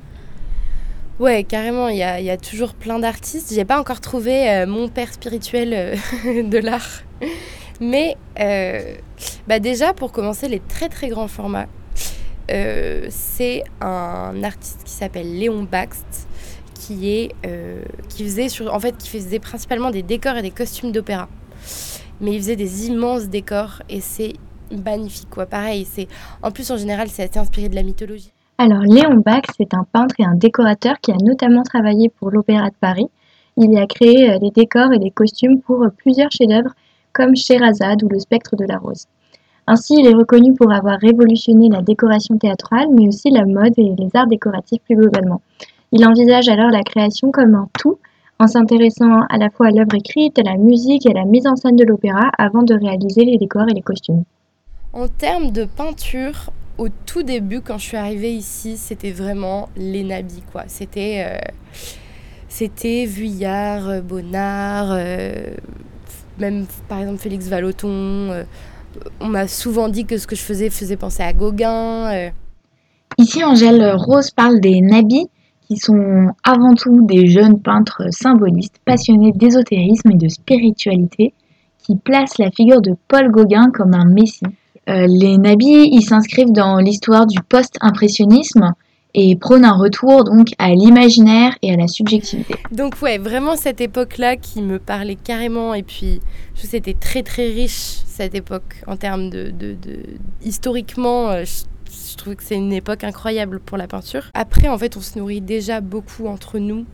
[1.18, 3.52] ouais, carrément, il y a, y a, toujours plein d'artistes.
[3.52, 7.02] J'ai pas encore trouvé euh, mon père spirituel de l'art.
[7.80, 8.16] Mais
[9.46, 11.66] bah déjà, pour commencer, les très très grands formats,
[12.48, 16.27] c'est un artiste qui s'appelle Léon Baxt
[16.78, 20.50] qui est euh, qui faisait sur en fait qui faisait principalement des décors et des
[20.50, 21.28] costumes d'opéra.
[22.20, 24.34] Mais il faisait des immenses décors et c'est
[24.84, 25.46] magnifique quoi.
[25.46, 26.08] Pareil, c'est
[26.42, 28.32] en plus en général c'est assez inspiré de la mythologie.
[28.58, 32.70] Alors Léon Bach, c'est un peintre et un décorateur qui a notamment travaillé pour l'Opéra
[32.70, 33.08] de Paris.
[33.56, 36.72] Il y a créé euh, des décors et des costumes pour euh, plusieurs chefs-d'œuvre
[37.12, 39.06] comme Sherazade ou Le Spectre de la Rose.
[39.66, 43.94] Ainsi, il est reconnu pour avoir révolutionné la décoration théâtrale, mais aussi la mode et
[43.98, 45.42] les arts décoratifs plus globalement.
[45.92, 47.98] Il envisage alors la création comme un tout,
[48.38, 51.46] en s'intéressant à la fois à l'œuvre écrite, à la musique et à la mise
[51.46, 54.24] en scène de l'opéra, avant de réaliser les décors et les costumes.
[54.92, 60.04] En termes de peinture, au tout début, quand je suis arrivée ici, c'était vraiment les
[60.04, 60.64] nabis, quoi.
[60.66, 61.38] C'était, euh,
[62.48, 65.54] c'était Vuillard, euh, Bonnard, euh,
[66.38, 68.44] même par exemple Félix Vallotton
[69.20, 72.12] on m'a souvent dit que ce que je faisais faisait penser à Gauguin.
[72.12, 72.30] Euh.
[73.18, 75.28] Ici, Angèle Rose parle des nabis,
[75.68, 81.34] qui sont avant tout des jeunes peintres symbolistes passionnés d'ésotérisme et de spiritualité,
[81.84, 84.46] qui placent la figure de Paul Gauguin comme un messie.
[84.88, 88.72] Euh, les nabis, ils s'inscrivent dans l'histoire du post-impressionnisme,
[89.14, 92.54] et prône un retour donc à l'imaginaire et à la subjectivité.
[92.72, 96.20] Donc ouais, vraiment cette époque-là qui me parlait carrément et puis
[96.54, 99.76] je trouve c'était très très riche cette époque en termes de, de,
[100.44, 101.30] historiquement.
[101.30, 101.44] Euh,
[101.90, 104.24] je, trouve que c'est une époque incroyable pour la peinture.
[104.34, 106.86] Après, en fait, on se nourrit déjà beaucoup entre nous.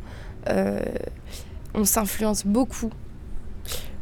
[0.49, 0.81] Euh,
[1.75, 2.91] on s'influence beaucoup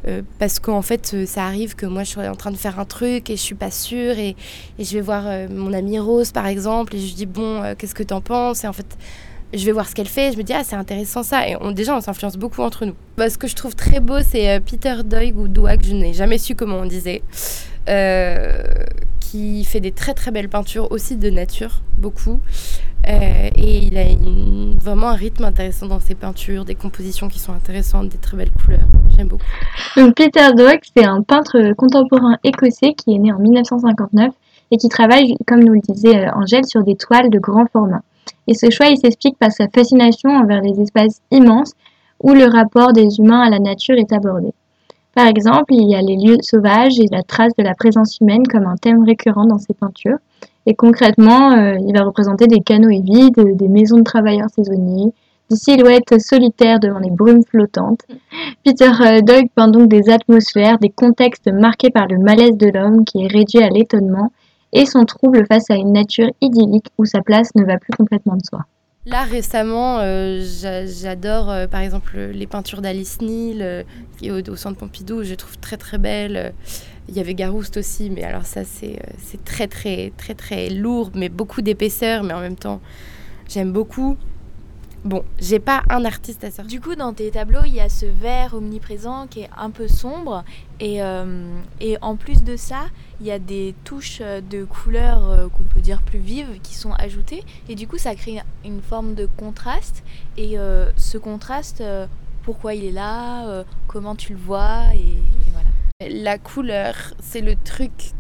[0.09, 2.81] euh, parce qu'en fait, euh, ça arrive que moi, je suis en train de faire
[2.81, 4.19] un truc et je suis pas sûre.
[4.19, 4.37] Et,
[4.79, 8.15] je vais voir mon amie Rose, par exemple, et je dis Bon, qu'est-ce que tu
[8.15, 8.65] en penses?
[8.65, 8.99] Et en fait,
[9.55, 10.33] je vais voir ce qu'elle fait.
[10.33, 11.49] Je me dis Ah, c'est intéressant ça.
[11.49, 12.95] Et déjà, on s'influence beaucoup entre nous.
[13.17, 16.39] Bah, ce que je trouve très beau, c'est Peter Doig ou Doig, je n'ai jamais
[16.39, 17.23] su comment on disait,
[19.33, 22.39] qui fait des très très belles peintures aussi de nature, beaucoup.
[23.09, 24.05] Euh, et il a
[24.79, 28.51] vraiment un rythme intéressant dans ses peintures, des compositions qui sont intéressantes, des très belles
[28.51, 28.87] couleurs.
[29.17, 29.47] J'aime beaucoup.
[29.97, 34.35] Donc Peter Doig, c'est un peintre contemporain écossais qui est né en 1959
[34.71, 38.03] et qui travaille, comme nous le disait euh, Angèle, sur des toiles de grand format.
[38.49, 41.73] Et ce choix, il s'explique par sa fascination envers les espaces immenses
[42.21, 44.53] où le rapport des humains à la nature est abordé.
[45.15, 48.47] Par exemple, il y a les lieux sauvages et la trace de la présence humaine
[48.47, 50.19] comme un thème récurrent dans ses peintures.
[50.65, 55.13] Et concrètement, euh, il va représenter des canoës vides, des maisons de travailleurs saisonniers,
[55.51, 58.01] des silhouettes solitaires devant les brumes flottantes.
[58.65, 58.91] Peter
[59.23, 63.33] Doig peint donc des atmosphères, des contextes marqués par le malaise de l'homme qui est
[63.33, 64.31] réduit à l'étonnement
[64.73, 68.37] et son trouble face à une nature idyllique où sa place ne va plus complètement
[68.37, 68.61] de soi.
[69.05, 70.45] Là récemment, euh,
[70.87, 73.85] j'adore par exemple les peintures d'Alice Neal
[74.31, 76.55] au, centre Pompidou, je trouve très très belles.
[77.09, 81.11] Il y avait Garouste aussi, mais alors ça, c'est euh, très, très, très, très lourd,
[81.15, 82.81] mais beaucoup d'épaisseur, mais en même temps,
[83.49, 84.17] j'aime beaucoup.
[85.05, 86.67] Bon, j'ai pas un artiste à sortir.
[86.67, 89.89] Du coup, dans tes tableaux, il y a ce vert omniprésent qui est un peu
[89.89, 90.45] sombre.
[90.79, 92.85] Et, euh, et en plus de ça,
[93.21, 96.93] il y a des touches de couleurs euh, qu'on peut dire plus vives qui sont
[96.93, 97.43] ajoutées.
[97.69, 100.05] Et du coup, ça crée une forme de contraste.
[100.37, 100.57] Et
[100.97, 101.83] ce contraste,
[102.43, 105.19] pourquoi il est là, comment tu le vois, et
[105.53, 105.69] voilà.
[106.23, 108.13] La couleur, c'est le truc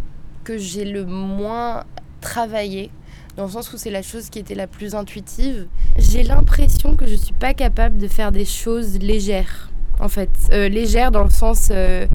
[0.44, 1.84] que j'ai le moins
[2.20, 2.90] travaillé,
[3.36, 5.66] dans le sens où c'est la chose qui était la plus intuitive.
[5.98, 10.30] J'ai l'impression que je suis pas capable de faire des choses légères, en fait.
[10.52, 12.06] Euh, légères dans le sens euh,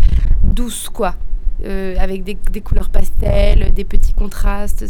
[0.43, 1.15] douce, quoi.
[1.65, 4.85] Euh, avec des, couleurs pastel, des petits contrastes.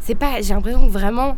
[0.00, 0.40] C'est pas.
[0.42, 1.36] J'ai l'impression que vraiment.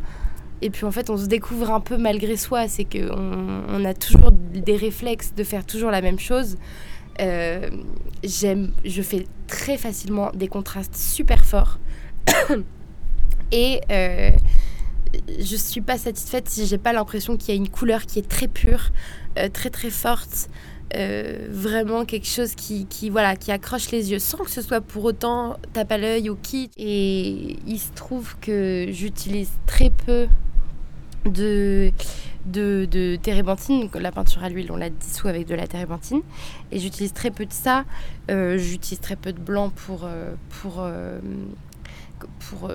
[0.63, 2.69] Et puis en fait, on se découvre un peu malgré soi.
[2.69, 6.57] C'est qu'on on a toujours des réflexes de faire toujours la même chose.
[7.21, 7.69] Euh,
[8.25, 11.79] j'aime, je fais très facilement des contrastes super forts.
[13.53, 14.31] Et euh,
[15.39, 18.29] je suis pas satisfaite si j'ai pas l'impression qu'il y a une couleur qui est
[18.29, 18.91] très pure,
[19.39, 20.49] euh, très très forte.
[20.95, 25.05] Euh, vraiment quelque chose qui, voilà, qui accroche les yeux sans que ce soit pour
[25.05, 26.71] autant tape à l'œil ou qui.
[26.77, 30.27] Et il se trouve que j'utilise très peu
[31.25, 31.93] de
[32.45, 33.89] de, de térébenthine.
[33.95, 36.23] La peinture à l'huile, on la dissout avec de la térébenthine.
[36.73, 37.85] Et j'utilise très peu de ça.
[38.31, 40.07] Euh, j'utilise très peu de blanc pour,
[40.61, 40.85] pour,
[42.25, 42.71] euh, pour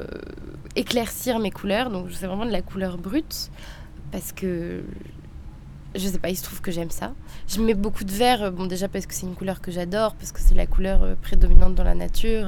[0.76, 1.90] éclaircir mes couleurs.
[1.90, 3.52] Donc c'est vraiment de la couleur brute.
[4.12, 4.84] Parce que
[5.96, 7.14] je sais pas, il se trouve que j'aime ça.
[7.48, 10.32] Je mets beaucoup de vert, bon déjà parce que c'est une couleur que j'adore, parce
[10.32, 12.48] que c'est la couleur prédominante dans la nature.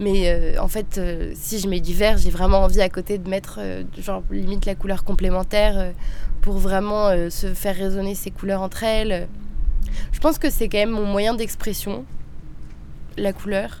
[0.00, 1.00] Mais en fait,
[1.34, 3.60] si je mets du vert, j'ai vraiment envie à côté de mettre,
[3.98, 5.92] genre limite la couleur complémentaire
[6.42, 9.28] pour vraiment euh, se faire résonner ces couleurs entre elles.
[10.10, 12.04] Je pense que c'est quand même mon moyen d'expression,
[13.16, 13.80] la couleur.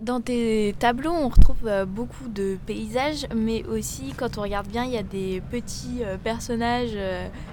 [0.00, 4.84] Dans tes tableaux, on retrouve euh, beaucoup de paysages, mais aussi, quand on regarde bien,
[4.84, 6.96] il y a des petits euh, personnages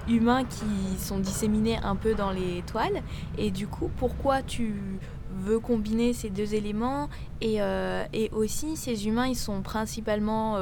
[0.08, 3.02] humains qui sont disséminés un peu dans les toiles.
[3.36, 4.74] Et du coup, pourquoi tu
[5.40, 7.10] veux combiner ces deux éléments
[7.42, 7.60] et,
[8.32, 10.56] aussi, ces humains, ils sont principalement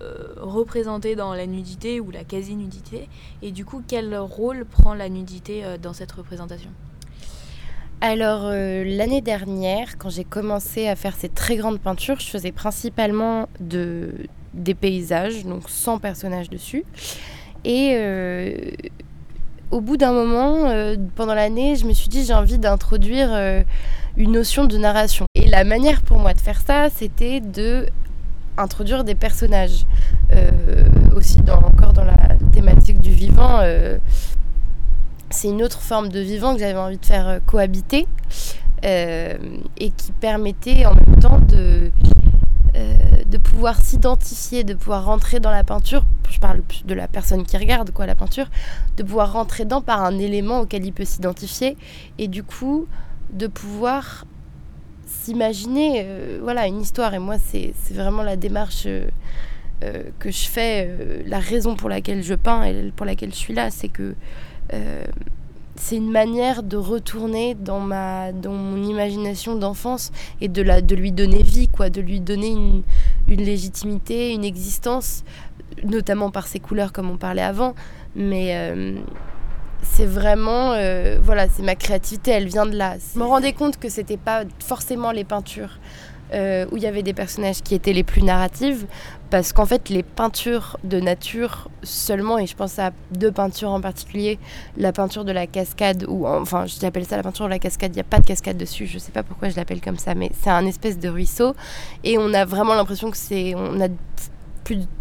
[0.00, 3.08] euh, représentée dans la nudité ou la quasi-nudité
[3.42, 6.70] Et du coup, quel rôle prend la nudité euh, dans cette représentation?
[8.00, 13.48] Alors l'année dernière, quand j'ai commencé à faire ces très grandes peintures, je faisais principalement
[13.60, 14.14] de,
[14.54, 16.84] des paysages, donc sans personnages dessus.
[17.64, 17.96] Et
[19.70, 23.30] au bout d'un moment, pendant l'année, je me suis dit j'ai envie d'introduire
[24.16, 25.26] une notion de narration.
[25.34, 27.86] Et la manière pour moi de faire ça, c'était de
[28.56, 29.84] introduire des personnages.
[31.14, 33.60] aussi encore dans la thématique du vivant
[35.30, 38.06] c'est une autre forme de vivant que j'avais envie de faire euh, cohabiter
[38.84, 39.38] euh,
[39.78, 41.92] et qui permettait en même temps de,
[42.76, 46.04] euh, de pouvoir s'identifier, de pouvoir rentrer dans la peinture.
[46.28, 48.46] Je parle de la personne qui regarde quoi la peinture,
[48.96, 51.76] de pouvoir rentrer dedans par un élément auquel il peut s'identifier
[52.18, 52.86] et du coup
[53.32, 54.24] de pouvoir
[55.06, 56.06] s'imaginer
[56.40, 57.14] voilà une histoire.
[57.14, 58.86] Et moi c'est vraiment la démarche
[59.80, 63.70] que je fais la raison pour laquelle je peins et pour laquelle je suis là.
[63.70, 64.14] C'est que
[65.80, 70.94] c'est une manière de retourner dans, ma, dans mon imagination d'enfance et de, la, de
[70.94, 72.82] lui donner vie, quoi, de lui donner une,
[73.28, 75.24] une légitimité, une existence,
[75.82, 77.74] notamment par ses couleurs comme on parlait avant.
[78.14, 78.98] Mais euh,
[79.82, 82.96] c'est vraiment, euh, voilà, c'est ma créativité, elle vient de là.
[83.14, 85.78] Je me rendais compte que c'était pas forcément les peintures
[86.32, 88.86] euh, où il y avait des personnages qui étaient les plus narratives,
[89.30, 93.80] parce qu'en fait les peintures de nature seulement, et je pense à deux peintures en
[93.80, 94.38] particulier,
[94.76, 97.92] la peinture de la cascade, ou enfin je l'appelle ça la peinture de la cascade,
[97.92, 100.14] il n'y a pas de cascade dessus, je sais pas pourquoi je l'appelle comme ça,
[100.14, 101.54] mais c'est un espèce de ruisseau,
[102.04, 103.88] et on a vraiment l'impression que c'est, on a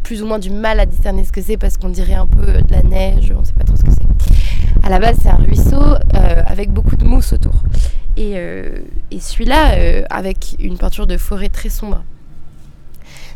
[0.03, 2.61] plus, ou moins du mal à discerner ce que c'est, parce qu'on dirait un peu
[2.61, 3.99] de la neige, on sait pas trop ce que c'est.
[4.83, 7.53] À la base c'est un ruisseau euh, avec beaucoup de mousse autour.
[8.19, 8.79] Euh,
[9.11, 12.03] et, celui-là, euh, avec une peinture de forêt très sombre.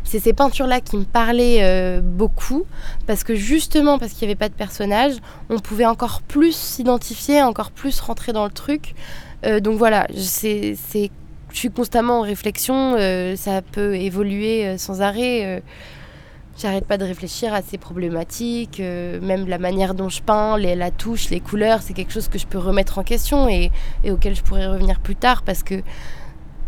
[0.04, 2.64] C'est ces peintures-là qui me parlaient euh, beaucoup,
[3.06, 5.14] parce que justement, parce qu'il n'y avait pas de personnage,
[5.48, 8.94] on pouvait encore plus s'identifier, encore plus rentrer dans le truc.
[9.60, 10.76] donc voilà, je
[11.52, 12.96] suis constamment en réflexion,
[13.36, 15.62] ça peut évoluer sans arrêt.
[16.56, 20.76] J'arrête pas de réfléchir à ces problématiques, euh, même la manière dont je peins, les,
[20.76, 23.72] la touche, les couleurs, c'est quelque chose que je peux remettre en question et,
[24.08, 25.82] auquel je pourrais revenir plus tard parce que,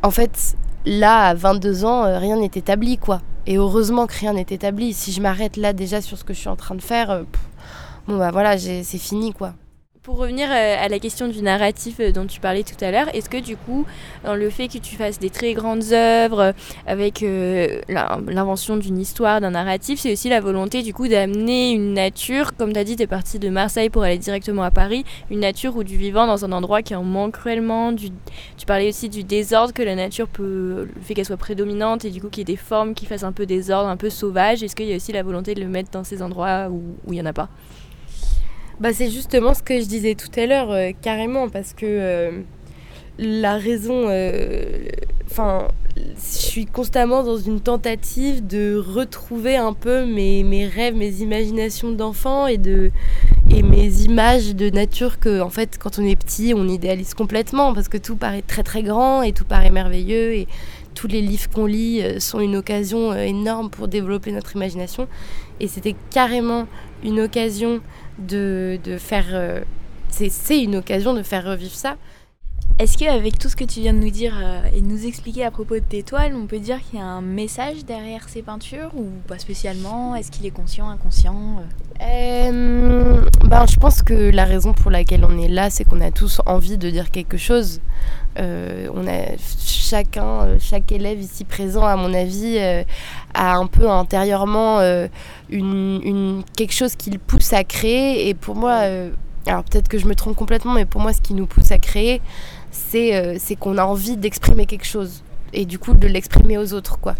[0.03, 3.21] en fait, là, à 22 ans, euh, rien n'est établi, quoi.
[3.47, 4.93] Et heureusement que rien n'est établi.
[4.93, 7.23] Si je m'arrête là déjà sur ce que je suis en train de faire, euh,
[8.09, 9.55] bon bah voilà, c'est fini, quoi.
[10.07, 13.13] Pour revenir euh, à la question du narratif euh, dont tu parlais tout à l'heure,
[13.13, 13.85] est-ce que du coup,
[14.25, 16.53] dans le fait que tu fasses des très grandes œuvres euh,
[16.87, 17.25] avec
[17.89, 22.73] l'invention d'une histoire, d'un narratif, c'est aussi la volonté du coup d'amener une nature, comme
[22.73, 25.77] tu as dit, tu es parti de Marseille pour aller directement à Paris, une nature
[25.77, 27.93] ou du vivant dans un endroit qui en manque cruellement.
[27.93, 32.11] Tu parlais aussi du désordre que la nature peut, le fait qu'elle soit prédominante et
[32.11, 34.63] du coup qu'il y ait des formes qui fassent un peu désordre, un peu sauvage.
[34.63, 37.15] Est-ce qu'il y a aussi la volonté de le mettre dans ces endroits où il
[37.15, 37.49] n'y en a pas?
[38.81, 42.31] Bah, c'est justement ce que je disais tout à l'heure, euh, carrément, parce que euh,
[43.19, 44.07] la raison.
[44.09, 44.89] Euh,
[45.31, 51.23] enfin, je suis constamment dans une tentative de retrouver un peu mes, mes rêves, mes
[51.23, 52.91] imaginations d'enfant et, de,
[53.51, 57.73] et mes images de nature que, en fait, quand on est petit, on idéalise complètement,
[57.73, 60.35] parce que tout paraît très très grand et tout paraît merveilleux.
[60.35, 60.49] Et,
[60.95, 65.09] tous les livres qu'on lit sont une occasion énorme pour développer notre imagination.
[65.61, 66.67] Et c'était carrément
[67.05, 67.83] une occasion
[68.19, 69.27] de, de faire...
[69.33, 69.61] Euh,
[70.09, 71.97] c'est une occasion de faire revivre ça.
[72.79, 75.45] Est-ce qu'avec tout ce que tu viens de nous dire euh, et de nous expliquer
[75.45, 78.43] à propos de tes toiles, on peut dire qu'il y a un message derrière ces
[78.43, 80.15] peintures ou pas spécialement?
[80.15, 81.63] Est-ce qu'il est conscient, inconscient
[82.03, 86.11] euh, ben, Je pense que la raison pour laquelle on est là, c'est qu'on a
[86.11, 87.81] tous envie de dire quelque chose.
[88.37, 92.59] on a chacun, chaque élève ici présent, à mon avis,
[93.33, 94.81] a un peu intérieurement
[95.51, 98.29] une, quelque chose qui le pousse à créer.
[98.29, 99.11] Et pour moi, euh,
[99.47, 101.79] alors peut-être que je me trompe complètement, mais pour moi, ce qui nous pousse à
[101.79, 102.21] créer,
[102.97, 105.23] c'est euh, c'est qu'on a envie d'exprimer quelque chose.
[105.53, 107.15] Et du coup, de l'exprimer aux autres, quoi.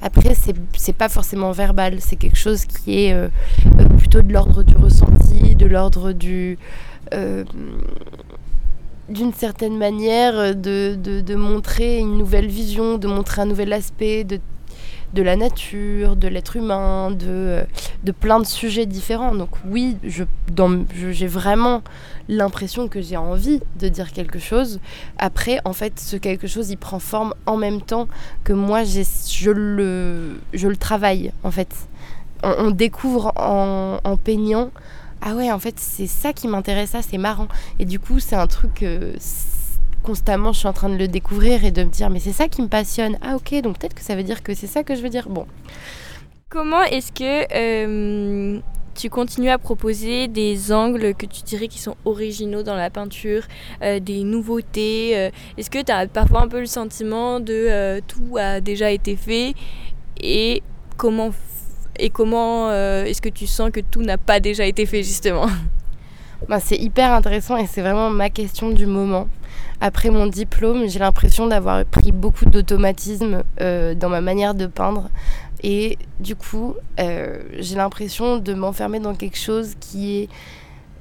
[0.00, 3.28] Après, c'est pas forcément verbal, c'est quelque chose qui est euh,
[3.98, 6.58] plutôt de l'ordre du ressenti, de l'ordre du
[9.08, 14.24] d'une certaine manière de, de, de, montrer une nouvelle vision, de montrer un nouvel aspect,
[14.24, 14.40] de
[15.14, 17.62] de la nature, de l'être humain, de,
[18.02, 19.34] de plein de sujets différents.
[19.34, 21.82] Donc oui, j'ai je, vraiment
[22.28, 24.80] l'impression que j'ai envie de dire quelque chose.
[25.18, 28.08] Après, en fait, ce quelque chose, il prend forme en même temps
[28.42, 31.72] que moi, je le, je le travaille, en fait.
[32.42, 34.70] On, découvre en, en, peignant,
[35.22, 37.48] ah ouais, en fait, c'est ça qui m'intéresse, ça, c'est marrant.
[37.78, 38.82] Et du coup, c'est un truc...
[38.82, 39.14] Euh,
[40.04, 42.46] constamment, je suis en train de le découvrir et de me dire, mais c'est ça
[42.46, 43.18] qui me passionne.
[43.22, 45.28] Ah ok, donc peut-être que ça veut dire que c'est ça que je veux dire.
[45.28, 45.46] Bon.
[46.50, 48.60] Comment est-ce que euh,
[48.94, 53.42] tu continues à proposer des angles que tu dirais qui sont originaux dans la peinture,
[53.82, 55.16] euh, des nouveautés.
[55.16, 59.16] Euh, est-ce que tu as parfois un peu le sentiment de tout a déjà été
[59.16, 59.54] fait
[60.20, 60.62] et
[60.96, 61.30] comment,
[61.98, 65.46] et comment est-ce que tu sens que tout n'a pas déjà été fait justement?
[66.48, 69.28] Bah, C'est hyper intéressant et c'est vraiment ma question du moment.
[69.80, 75.10] Après mon diplôme, j'ai l'impression d'avoir pris beaucoup d'automatisme dans ma manière de peindre.
[75.64, 80.28] Et du coup, euh, j'ai l'impression de m'enfermer dans quelque chose qui est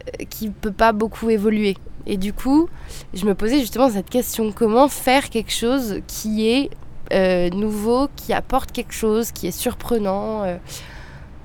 [0.07, 1.75] euh, qui peut pas beaucoup évoluer.
[2.05, 2.69] Et du coup,
[3.13, 6.69] je me posais justement cette question comment faire quelque chose qui est
[7.11, 10.57] euh, nouveau, qui apporte quelque chose, qui est surprenant.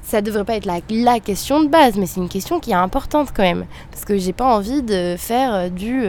[0.08, 2.74] Ça devrait pas être la, la, question de base, mais c'est une question qui est
[2.74, 3.66] importante quand même.
[3.90, 6.00] Parce que j'ai pas envie de faire du,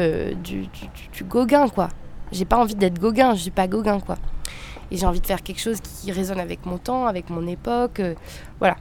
[0.43, 1.89] du, du, du Gauguin, quoi.
[2.31, 4.17] J'ai pas envie d'être Gauguin, je suis pas Gauguin, quoi
[4.91, 7.99] et j'ai envie de faire quelque chose qui résonne avec mon temps, avec mon époque.
[7.99, 8.15] Euh,
[8.59, 8.77] voilà.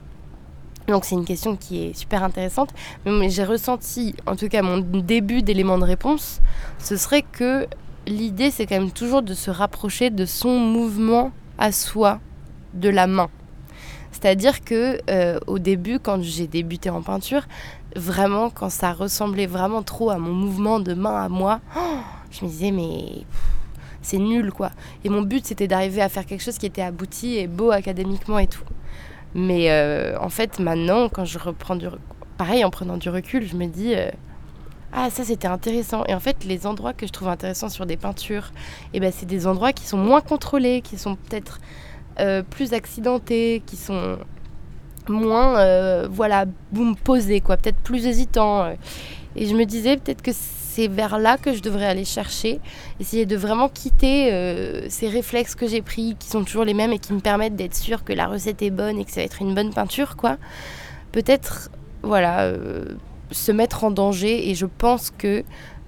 [0.87, 2.73] Donc c'est une question qui est super intéressante.
[3.05, 6.41] Mais j'ai ressenti, en tout cas mon début d'élément de réponse,
[6.79, 7.67] ce serait que
[8.07, 12.19] l'idée c'est quand même toujours de se rapprocher de son mouvement à soi,
[12.73, 13.29] de la main.
[14.21, 17.43] C'est-à-dire que euh, au début, quand j'ai débuté en peinture,
[17.95, 21.61] vraiment quand ça ressemblait vraiment trop à mon mouvement de main à moi,
[22.31, 23.23] je me disais mais
[24.01, 24.71] c'est nul quoi.
[25.05, 28.39] Et mon but c'était d'arriver à faire quelque chose qui était abouti et beau académiquement
[28.39, 28.63] et tout.
[29.35, 31.87] Mais euh, en fait maintenant quand je reprends du
[32.37, 34.11] pareil en prenant du recul, je me dis euh,
[34.91, 37.95] ah ça c'était intéressant et en fait les endroits que je trouve intéressants sur des
[37.95, 38.51] peintures,
[38.93, 41.61] eh ben c'est des endroits qui sont moins contrôlés, qui sont peut-être
[42.49, 44.17] plus accidentés, qui sont
[45.07, 48.71] moins voilà boum posés quoi, peut-être plus hésitants.
[49.35, 52.59] Et je me disais peut-être que c'est vers là que je devrais aller chercher,
[52.99, 56.93] essayer de vraiment quitter euh, ces réflexes que j'ai pris, qui sont toujours les mêmes
[56.93, 59.25] et qui me permettent d'être sûr que la recette est bonne et que ça va
[59.25, 60.37] être une bonne peinture, quoi.
[61.11, 61.69] Peut-être,
[62.03, 62.85] voilà, euh,
[63.31, 64.49] se mettre en danger.
[64.49, 65.43] Et je pense que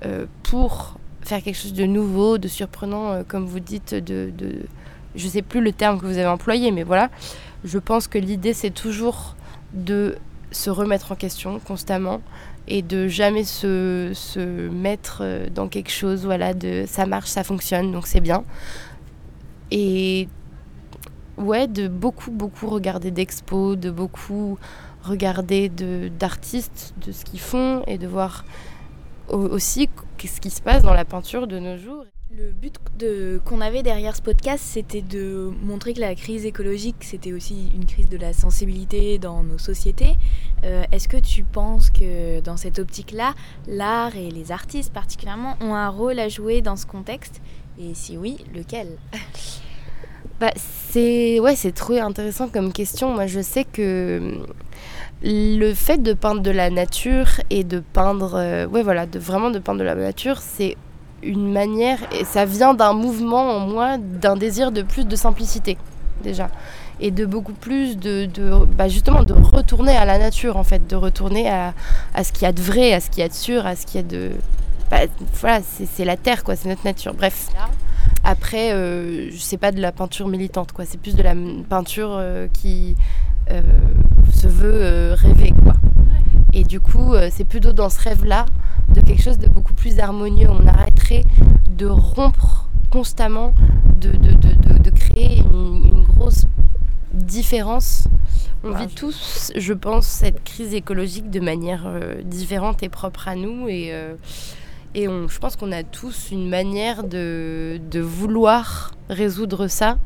[0.06, 4.34] euh, pour faire quelque chose de nouveau, de surprenant, comme vous dites, de,
[5.16, 7.10] je sais plus le terme que vous avez employé, mais voilà,
[7.64, 9.36] je pense que l'idée c'est toujours
[9.74, 10.18] de
[10.52, 12.22] se remettre en question constamment,
[12.68, 17.44] et de jamais se, se, mettre euh, dans quelque chose, voilà, de ça marche, ça
[17.44, 18.44] fonctionne, donc c'est bien.
[19.72, 20.28] Et
[21.38, 24.58] ouais, de beaucoup, beaucoup regarder d'expos, de beaucoup
[25.04, 28.46] regarder d'artistes, de, ce qu'ils font et de voir
[29.30, 32.06] aussi ce qui se passe dans la peinture de nos jours.
[32.38, 32.76] Le but
[33.44, 37.86] qu'on avait derrière ce podcast, c'était de montrer que la crise écologique, c'était aussi une
[37.86, 40.16] crise de la sensibilité dans nos sociétés.
[40.64, 43.34] Euh, est-ce que tu penses que dans cette optique-là,
[43.68, 47.42] l'art et les artistes particulièrement ont un rôle à jouer dans ce contexte?
[47.78, 48.88] Et si oui, lequel?
[50.40, 53.14] Bah, c'est ouais, trop intéressant comme question.
[53.14, 54.40] Moi, je sais que
[55.22, 59.52] le fait de peindre de la nature et de peindre, euh, ouais, voilà, de vraiment
[59.52, 60.78] de peindre de la nature, c'est
[61.24, 65.78] une manière, et ça vient d'un mouvement en moi, d'un désir de plus de simplicité,
[66.24, 66.50] déjà.
[67.00, 70.88] Et de beaucoup plus de, de bah justement, de retourner à la nature, en fait,
[70.88, 71.74] de retourner à,
[72.14, 73.76] à ce qu'il y a de vrai, à ce qu'il y a de sûr, à
[73.76, 74.32] ce qu'il y a de.
[74.92, 75.00] Bah,
[75.40, 77.14] voilà, c'est la terre, quoi, c'est notre nature.
[77.14, 77.48] Bref.
[78.24, 80.86] Après, euh, je sais pas de la peinture militante, quoi.
[80.86, 81.34] C'est plus de la
[81.70, 82.96] peinture euh, qui
[83.50, 83.62] euh,
[84.34, 85.74] se veut rêver, quoi.
[86.54, 88.46] Et du coup, c'est plutôt dans ce rêve-là
[88.94, 90.48] de quelque chose de beaucoup plus harmonieux.
[90.50, 91.24] On arrêterait
[91.70, 93.54] de rompre constamment,
[94.00, 96.46] de, de, de, de créer une, grosse
[97.14, 98.08] différence.
[98.64, 103.36] On vit tous, je pense, cette crise écologique de manière euh, différente et propre à
[103.36, 103.68] nous.
[103.68, 104.14] Et, euh,
[104.94, 109.98] et on, je pense qu'on a tous une manière de, de vouloir résoudre ça.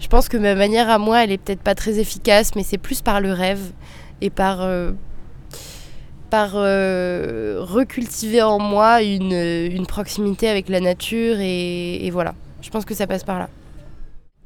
[0.00, 2.78] Je pense que ma manière à moi, elle est peut-être pas très efficace, mais c'est
[2.78, 3.72] plus par le rêve
[4.20, 4.92] et par, euh,
[6.34, 12.34] par euh, recultiver en moi une, une, proximité avec la nature et, voilà.
[12.60, 13.48] Je pense que ça passe par là.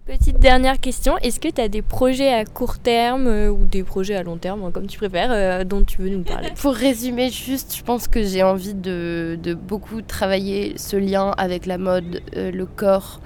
[0.04, 3.84] Petite dernière question, est-ce que tu as des projets à court terme euh, ou des
[3.84, 6.50] projets à long terme, hein, comme tu préfères, euh, dont tu veux nous parler?
[6.60, 11.64] Pour résumer juste, je pense que j'ai envie de, de, beaucoup travailler ce lien avec
[11.64, 13.22] la mode, le corps,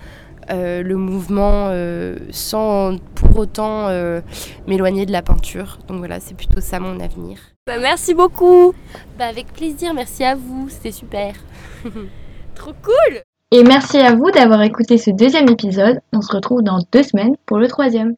[0.53, 4.21] euh, le mouvement euh, sans pour autant euh,
[4.67, 5.79] m'éloigner de la peinture.
[5.89, 7.39] Donc voilà, c'est plutôt ça mon avenir.
[7.67, 8.75] Bah, merci beaucoup.
[9.19, 11.35] Bah, avec plaisir, merci à vous, c'était super.
[12.55, 13.23] Trop cool.
[13.51, 16.01] Et merci à vous d'avoir écouté ce deuxième épisode.
[16.13, 18.15] On se retrouve dans deux semaines pour le troisième.